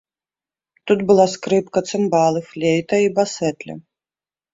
[0.91, 3.73] Тут была скрыпка, цымбалы, флейта і басэтля.